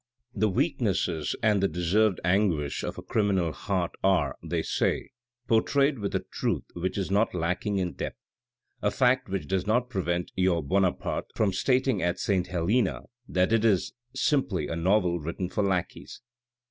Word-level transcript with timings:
The 0.33 0.49
weaknesses 0.49 1.35
and 1.43 1.61
the 1.61 1.67
deserved 1.67 2.19
anguish 2.25 2.83
of 2.83 2.97
a 2.97 3.03
criminal 3.03 3.51
heart 3.51 3.91
are, 4.03 4.35
they 4.43 4.63
say, 4.63 5.11
portrayed 5.47 5.99
with 5.99 6.15
a 6.15 6.21
truth 6.31 6.63
which 6.73 6.97
is 6.97 7.11
not 7.11 7.35
lacking 7.35 7.77
in 7.77 7.93
depth; 7.93 8.17
a 8.81 8.89
fact 8.89 9.29
which 9.29 9.47
does 9.47 9.67
not 9.67 9.91
prevent 9.91 10.31
your 10.35 10.63
Bonaparte 10.63 11.27
from 11.35 11.53
stating 11.53 12.01
at 12.01 12.17
St. 12.17 12.47
Helena 12.47 13.01
that 13.27 13.53
it 13.53 13.63
is 13.63 13.93
simply 14.15 14.67
a 14.67 14.75
novel 14.75 15.19
written 15.19 15.49
for 15.49 15.63
lackeys." 15.63 16.21